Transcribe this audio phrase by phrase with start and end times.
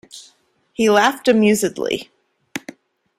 [0.73, 2.09] He laughed amusedly.